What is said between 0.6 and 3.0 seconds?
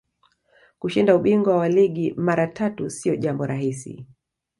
kushinda ubingwa wa ligi mara tatu